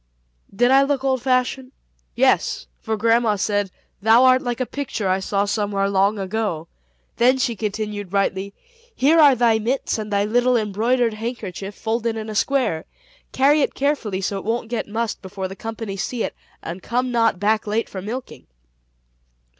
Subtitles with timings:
[0.51, 1.73] Did I look old fashioned?
[2.15, 3.69] Yes, for grandma said,
[4.01, 6.67] "Thou art like a picture I saw somewhere long ago."
[7.17, 8.55] Then she continued brightly,
[8.95, 12.85] "Here are thy mits, and thy little embroidered handkerchief folded in a square.
[13.31, 16.33] Carry it carefully so it won't get mussed before the company see it,
[16.63, 18.47] and come not back late for milking."